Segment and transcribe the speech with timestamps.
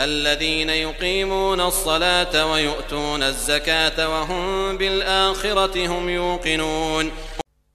[0.00, 7.10] الذين يقيمون الصلاة ويؤتون الزكاة وهم بالآخرة هم يوقنون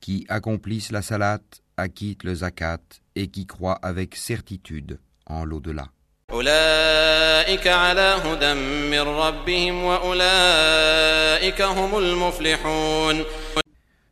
[0.01, 1.41] qui accomplissent la salat,
[1.77, 2.77] acquittent le zakat
[3.15, 5.89] et qui croient avec certitude en l'au-delà.
[6.31, 8.53] أولئك على هدى
[8.91, 13.23] من ربهم وأولئك هم المفلحون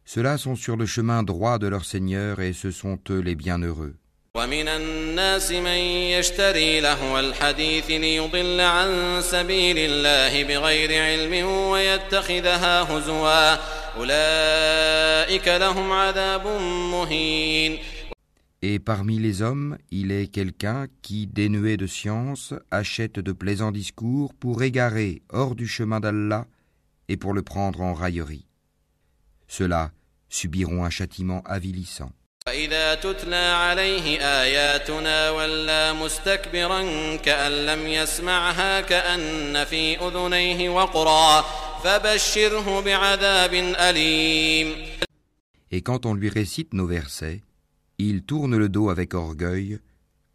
[0.05, 3.95] Ceux-là sont sur le chemin droit de leur Seigneur et ce sont eux les bienheureux.
[4.37, 5.77] ومن الناس من
[6.17, 13.57] يشتري لهو الحديث ليضل عن سبيل الله بغير علم ويتخذها هزوا
[13.97, 16.47] أولئك لهم عذاب
[16.91, 17.79] مهين
[18.65, 24.33] Et parmi les hommes, il est quelqu'un qui, dénué de science, achète de plaisants discours
[24.33, 26.47] pour égarer hors du chemin d'Allah
[27.09, 28.47] et pour le prendre en raillerie.
[29.49, 29.91] Ceux-là
[30.29, 32.13] subiront un châtiment avilissant.
[32.47, 36.81] فإذا تتلى عليه آياتنا ولى مستكبرا
[37.15, 41.41] كأن لم يسمعها كأن في أذنيه وقرا
[41.83, 43.53] فبشره بعذاب
[43.89, 44.75] أليم
[45.71, 47.41] Et quand on lui récite nos versets,
[47.97, 49.79] il tourne le dos avec orgueil,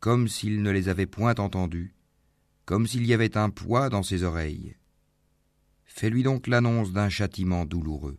[0.00, 1.94] comme s'il ne les avait point entendus,
[2.64, 4.74] comme s'il y avait un poids dans ses oreilles.
[5.84, 8.18] Fais-lui donc l'annonce d'un châtiment douloureux.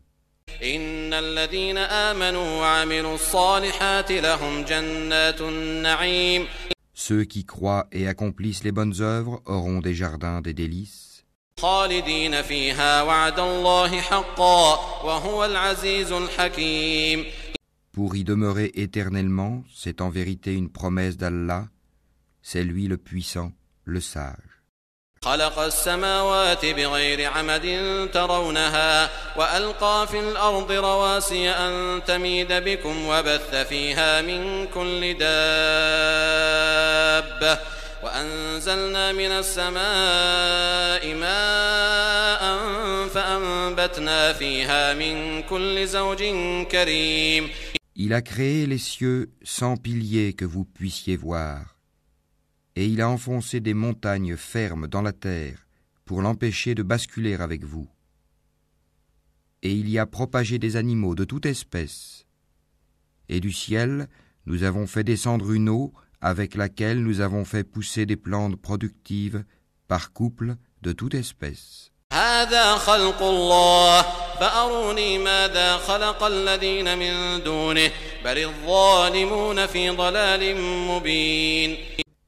[1.14, 6.48] إن الذين آمنوا وعملوا الصالحات لهم جنات النعيم
[6.94, 11.24] Ceux qui croient et accomplissent les bonnes œuvres auront des jardins des délices,
[11.60, 14.74] خالدين فيها وعد الله حقا
[15.06, 17.26] وهو العزيز الحكيم
[17.92, 21.68] pour y demeurer éternellement, c'est en vérité une promesse d'Allah,
[22.42, 23.52] c'est lui le puissant,
[23.84, 24.53] le sage.
[25.25, 27.67] خلق السماوات بغير عمد
[28.13, 35.35] ترونها وألقى في الأرض رواسي أن تميد بكم وبث فيها من كل دابة
[38.03, 42.43] وأنزلنا من السماء ماء
[43.09, 46.23] فأنبتنا فيها من كل زوج
[46.71, 47.51] كريم.
[47.97, 51.74] Il a créé les cieux sans piliers que vous puissiez voir,
[52.77, 55.67] et il a enfoncé des montagnes fermes dans la terre
[56.05, 57.89] pour l'empêcher de basculer avec vous.
[59.63, 62.27] Et il y a propagé des animaux de toute espèce.
[63.29, 64.09] Et du ciel,
[64.47, 69.45] nous avons fait descendre une eau avec laquelle nous avons fait pousser des plantes productives
[69.89, 71.91] par couple de toute espèce.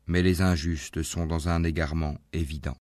[0.08, 2.78] Mais les injustes sont dans un égarement évident.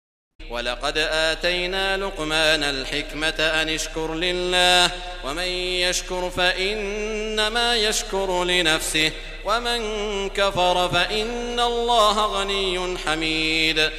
[0.50, 4.90] ولقد آتينا لقمان الحكمة أن اشكر لله
[5.24, 5.46] ومن
[5.88, 9.12] يشكر فإنما يشكر لنفسه
[9.46, 9.80] ومن
[10.28, 13.90] كفر فإن الله غني حميد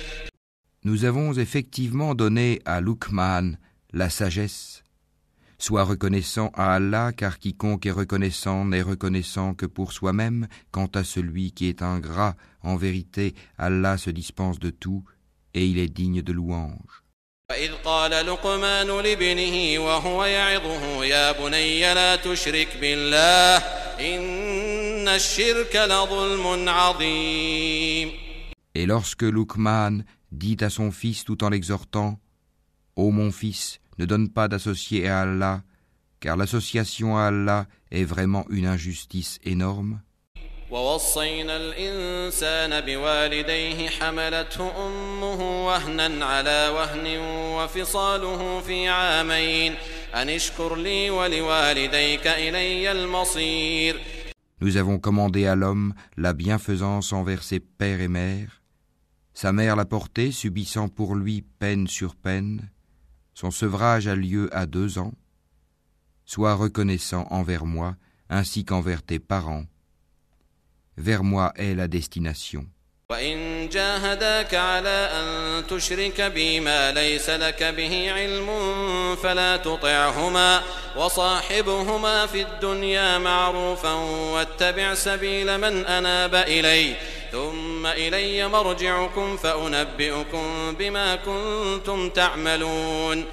[0.86, 3.58] Nous avons effectivement donné à Luqman
[3.94, 4.84] la sagesse.
[5.58, 10.48] Sois reconnaissant à Allah, car quiconque est reconnaissant n'est reconnaissant que pour soi-même.
[10.72, 15.04] Quant à celui qui est ingrat, en vérité, Allah se dispense de tout,
[15.54, 17.04] et il est digne de louange.
[17.52, 23.58] وإذ قال لقمان لابنه وهو يعظه يا بني لا تشرك بالله
[24.00, 28.12] إن الشرك لظلم عظيم
[28.76, 32.20] Et lorsque Luqman dit à son fils tout en l'exhortant
[32.96, 35.64] Ô mon fils, ne donne pas d'associé à Allah,
[36.20, 40.00] car l'association à Allah est vraiment une injustice énorme.
[40.74, 47.18] ووصينا الإنسان بوالديه حملته أمه وهنا على وهن
[47.58, 49.76] وفصاله في عامين
[50.16, 54.00] أن اشكر لي ولوالديك إلي المصير
[54.62, 58.62] Nous avons commandé à l'homme la bienfaisance envers ses pères et mères.
[59.34, 62.70] Sa mère l'a porté, subissant pour lui peine sur peine.
[63.38, 65.14] Son sevrage a lieu à deux ans.
[66.26, 67.96] Sois reconnaissant envers moi,
[68.30, 69.66] ainsi qu'envers tes parents.
[70.98, 72.68] Vers moi est la destination.
[73.10, 78.48] وإن جاهداك على أن تشرك بي ما ليس لك به علم
[79.16, 80.62] فلا تطعهما
[80.96, 83.94] وصاحبهما في الدنيا معروفا
[84.34, 86.96] واتبع سبيل من أناب إلي
[87.32, 93.26] ثم إلي مرجعكم فأنبئكم بما كنتم تعملون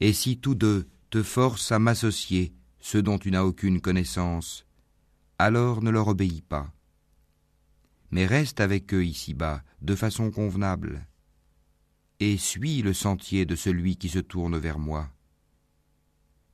[0.00, 4.64] Et si tous deux te forcent à m'associer, ceux dont tu n'as aucune connaissance,
[5.38, 6.68] alors ne leur obéis pas.
[8.10, 11.06] Mais reste avec eux ici-bas, de façon convenable,
[12.20, 15.08] et suis le sentier de celui qui se tourne vers moi.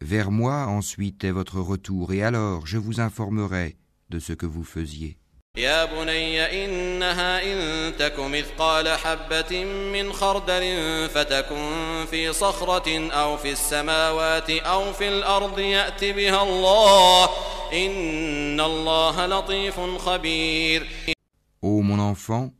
[0.00, 3.76] Vers moi ensuite est votre retour, et alors je vous informerai
[4.10, 5.16] de ce que vous faisiez.
[5.56, 10.62] يا بني إنها إن تك مثقال حبة من خردل
[11.08, 17.28] فتكن في صخرة أو في السماوات أو في الأرض يأت بها الله
[17.72, 20.86] إن الله لطيف خبير
[21.62, 22.52] Ô mon enfant,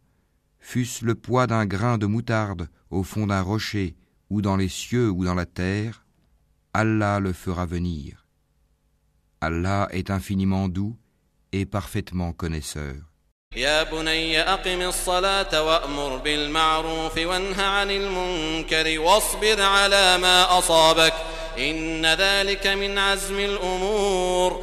[0.61, 3.97] fût-ce le poids d'un grain de moutarde au fond d'un rocher,
[4.31, 6.05] ou dans les cieux ou dans la terre,
[6.73, 8.25] Allah le fera venir.
[9.41, 10.97] Allah est infiniment doux
[11.53, 12.95] et parfaitement connaisseur.
[13.57, 21.15] يا بني أقم الصلاة وأمر بالمعروف وانه عن المنكر واصبر على ما أصابك
[21.59, 24.63] إن ذلك من عزم الأمور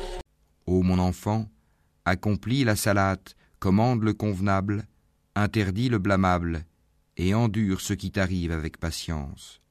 [0.67, 1.47] Ô mon enfant,
[2.05, 4.85] accomplis la salate, commande le convenable,
[5.35, 6.65] interdis le blâmable,
[7.17, 9.61] et endure ce qui t'arrive avec patience.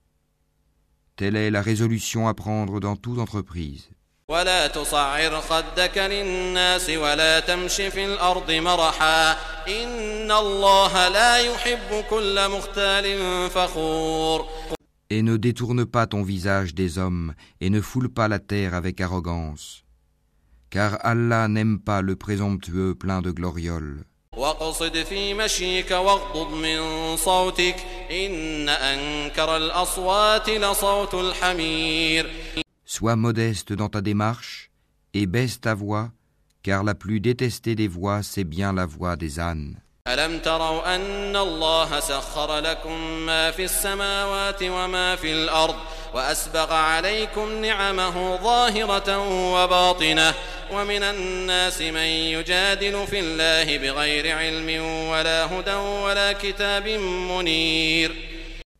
[1.16, 3.90] Telle est la résolution à prendre dans toute entreprise.
[4.30, 9.32] ولا تصعر خدك للناس ولا تمش في الأرض مرحا
[9.68, 13.06] إن الله لا يحب كل مختال
[13.50, 14.46] فخور
[15.12, 19.00] Et ne détourne pas ton visage des hommes, et ne foule pas la terre avec
[19.00, 19.82] arrogance.
[20.70, 24.04] Car Allah n'aime pas le présomptueux plein de glorioles.
[24.36, 27.76] واقصد في مشيك واغضض من صوتك
[28.10, 32.30] إن أنكر الأصوات لصوت الحمير
[32.94, 34.70] Sois modeste dans ta démarche,
[35.14, 36.10] et baisse ta voix,
[36.62, 39.76] car la plus détestée des voix, c'est bien la voix des ânes.
[40.08, 45.74] ألم تروا أن الله سخر لكم ما في السماوات وما في الأرض
[46.14, 49.18] وأسبغ عليكم نعمه ظاهرة
[49.54, 50.34] وباطنة
[50.72, 58.33] ومن الناس من يجادل في الله بغير علم ولا هدى ولا كتاب منير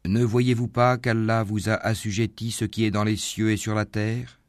[0.08, 3.74] Ne voyez-vous pas qu'Allah vous a assujetti ce qui est dans les cieux et sur
[3.74, 4.40] la terre?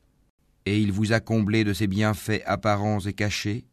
[0.67, 3.65] Et il vous a comblé de ses bienfaits apparents et cachés?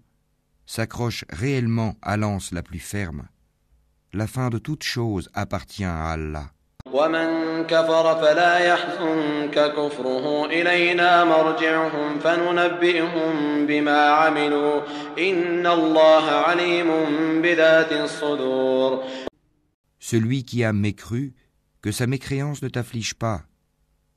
[0.65, 3.27] s'accroche réellement à l'anse la plus ferme.
[4.13, 6.51] La fin de toute chose appartient à Allah.
[6.93, 14.81] ومن كفر فلا يحزنك كفره إلينا مرجعهم فننبئهم بما عملوا
[15.19, 16.87] إن الله عليم
[17.41, 19.03] بذات الصدور
[19.99, 21.33] Celui qui a mécru,
[21.81, 23.41] que sa mécréance ne t'afflige pas.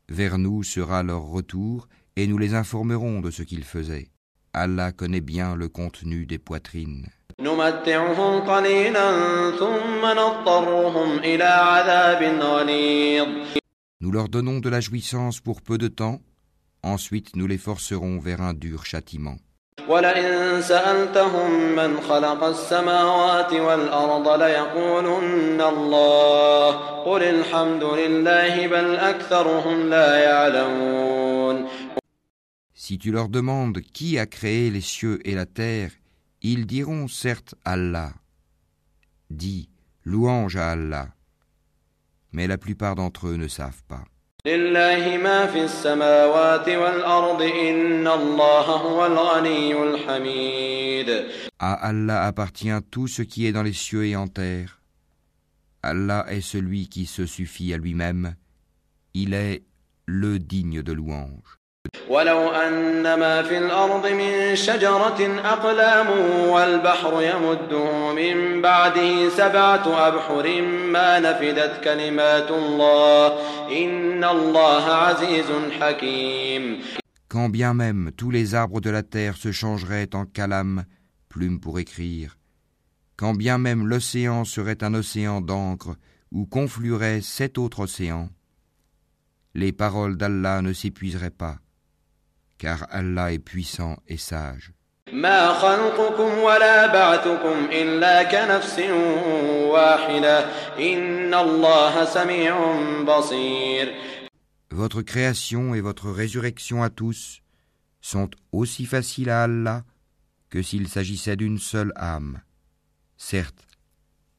[0.08, 4.08] Vers nous sera leur retour, et nous les informerons de ce qu'ils faisaient.
[4.54, 7.06] Allah connaît bien le contenu des poitrines.
[7.40, 9.10] نمتعهم قليلا
[9.58, 13.26] ثم نضطرهم إلى عذاب غليظ
[14.02, 16.20] Nous leur donnons de la jouissance pour peu de temps,
[16.82, 19.36] ensuite nous les forcerons vers un dur châtiment.
[19.88, 26.70] ولئن سألتهم من خلق السماوات والأرض ليقولن الله
[27.04, 31.68] قل الحمد لله بل أكثرهم لا يعلمون
[32.77, 35.91] Si tu leur demandes qui a créé les cieux et la terre,
[36.41, 38.11] ils diront certes Allah.
[39.29, 39.69] Dis,
[40.03, 41.07] louange à Allah.
[42.33, 44.03] Mais la plupart d'entre eux ne savent pas.
[51.59, 54.81] À Allah appartient tout ce qui est dans les cieux et en terre.
[55.81, 58.35] Allah est celui qui se suffit à lui-même.
[59.13, 59.63] Il est
[60.05, 61.57] le digne de louange.
[62.08, 66.08] ولو أن ما في الأرض من شجرة أقلام
[66.48, 73.26] والبحر يمده من بعده سبعة أبحر ما نفدت كلمات الله
[73.82, 75.46] إن الله عزيز
[75.80, 76.80] حكيم
[77.28, 80.84] Quand bien même tous les arbres de la terre se changeraient en calame,
[81.28, 82.36] plume pour écrire,
[83.16, 85.94] quand bien même l'océan serait un océan d'encre
[86.32, 88.30] où conflueraient sept autres océans,
[89.54, 91.58] les paroles d'Allah ne s'épuiseraient pas,
[92.58, 94.72] car Allah est puissant et sage.
[95.12, 98.78] ما خلقكم ولا بعثكم إلا كنفس
[99.70, 100.38] واحدة
[100.78, 102.54] إن الله سميع
[103.02, 103.94] بصير
[104.72, 107.42] Votre création et votre résurrection à tous
[108.00, 109.82] sont aussi faciles à Allah
[110.48, 112.40] que s'il s'agissait d'une seule âme.
[113.16, 113.66] Certes,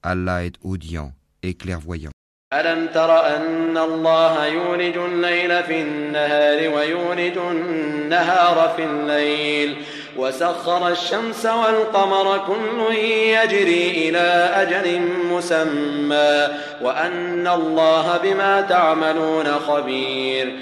[0.04, 2.12] Allah est audient et clairvoyant.
[2.61, 9.77] ألم تر أن الله يولج الليل في النهار ويولج النهار في الليل
[10.17, 12.95] وسخر الشمس والقمر كل
[13.37, 14.27] يجري إلى
[14.63, 15.01] أجل
[15.33, 16.49] مسمى
[16.83, 20.53] وأن الله بما تعملون خبير.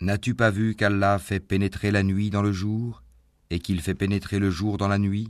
[0.00, 3.02] N'as-tu pas vu qu'Allah fait pénétrer la nuit dans le jour
[3.50, 5.28] et qu'il fait pénétrer le jour dans la nuit?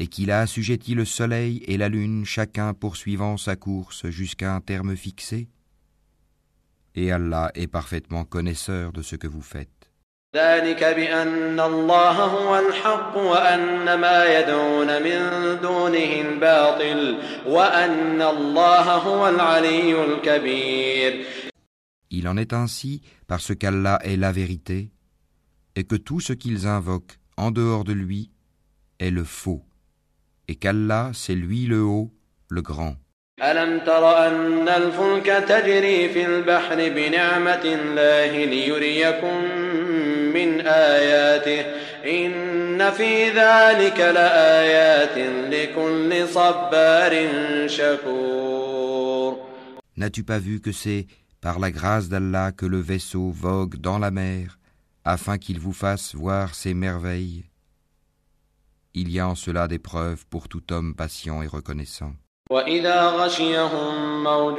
[0.00, 4.60] et qu'il a assujetti le soleil et la lune chacun poursuivant sa course jusqu'à un
[4.60, 5.48] terme fixé
[6.94, 9.70] Et Allah est parfaitement connaisseur de ce que vous faites.
[10.34, 15.20] ذلك بأن الله هو الحق وأن ما يدعون من
[15.62, 21.26] دونه الباطل وأن الله هو العلي الكبير
[22.10, 24.90] Il en est ainsi parce qu'Allah est la vérité
[25.74, 28.30] et que tout ce qu'ils invoquent en dehors de lui
[28.98, 29.62] est le faux
[30.50, 32.10] et qu'Allah c'est lui le haut,
[32.48, 32.96] le grand.
[33.42, 39.36] ألم تر أن الفلك تجري في البحر بنعمة الله ليريكم
[40.34, 41.60] من آياته
[42.06, 45.18] إن في ذلك لآيات
[45.52, 47.12] لكل صبار
[47.66, 49.36] شكور
[49.98, 51.06] N'as-tu pas vu que c'est
[51.40, 54.58] par la grâce d'Allah que le vaisseau vogue dans la mer
[55.04, 57.44] afin qu'il vous fasse voir ses merveilles
[58.94, 62.14] Il y a en cela des preuves pour tout homme patient et reconnaissant.
[62.50, 64.56] وإذا غشيهم موج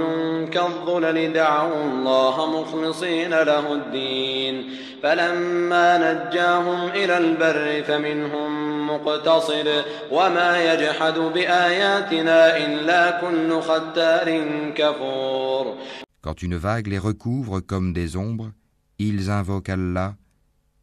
[0.49, 4.69] كالظلل دعوا الله مخلصين له الدين
[5.03, 14.27] فلما نجاهم إلى البر فمنهم مقتصد وما يجحد بآياتنا إلا كل ختار
[14.75, 15.77] كفور
[16.21, 18.51] Quand une vague les recouvre comme des ombres,
[18.99, 20.15] ils invoquent Allah,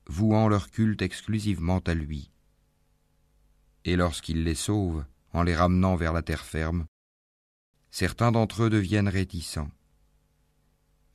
[0.06, 2.30] vouant leur culte exclusivement à lui.
[3.89, 5.03] Et lorsqu'il les sauve,
[5.33, 6.85] en les ramenant vers la terre ferme,
[7.89, 9.71] certains d'entre eux deviennent réticents.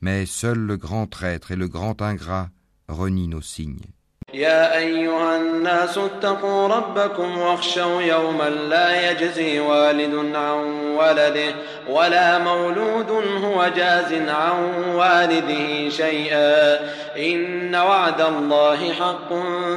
[0.00, 2.50] Mais seul le grand traître et le grand ingrat
[2.88, 3.86] renient nos signes.
[4.34, 11.54] يا أيها الناس اتقوا ربكم واخشوا يوما لا يجزي والد عن ولده
[11.88, 13.10] ولا مولود
[13.44, 16.80] هو جاز عن والده شيئا.
[17.16, 19.30] إن وعد الله حق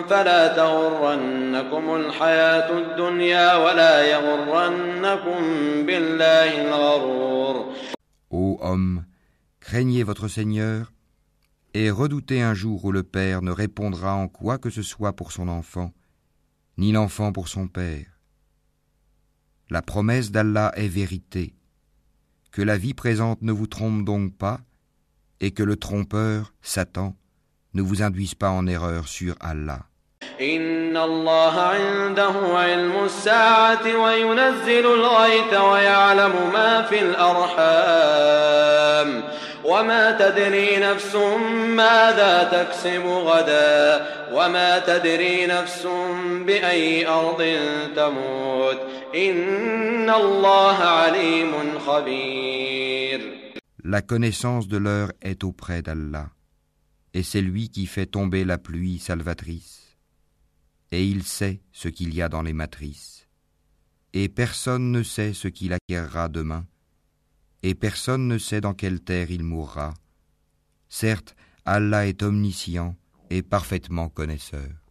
[0.10, 5.40] فلا تغرنكم الحياة الدنيا ولا يغرنكم
[5.86, 7.66] بالله الغرور.
[8.32, 9.04] Ô homme,
[9.62, 10.97] craignez votre Seigneur
[11.77, 15.33] et redoutez un jour où le père ne répondra en quoi que ce soit pour
[15.33, 15.93] son enfant,
[16.77, 18.07] ni l'enfant pour son père.
[19.71, 21.55] La promesse d'Allah est vérité.
[22.51, 24.61] Que la vie présente ne vous trompe donc pas,
[25.41, 27.17] et que le trompeur, Satan,
[27.73, 29.87] ne vous induise pas en erreur sur Allah.
[30.41, 38.43] إن الله عنده علم الساعة وينزل الغيث ويعلم ما في الأرحام
[39.67, 41.15] وما تدري نفس
[41.77, 45.87] ماذا تكسب غدا وما تدري نفس
[46.47, 47.43] بأي أرض
[47.97, 48.81] تموت
[49.15, 53.43] إن الله عليم خبير
[53.85, 56.31] La connaissance de l'heure est auprès d'Allah,
[57.15, 59.99] et c'est lui qui fait tomber la pluie salvatrice,
[60.93, 63.27] et il sait ce qu'il y a dans les matrices,
[64.13, 66.65] et personne ne sait ce qu'il acquérera demain,
[67.64, 69.94] et personne ne sait dans quelle terre il mourra.
[70.90, 71.36] Certes,
[71.66, 72.96] Allah est omniscient
[73.30, 74.87] et parfaitement connaisseur.